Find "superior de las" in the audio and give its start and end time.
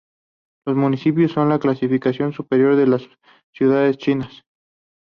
2.33-3.03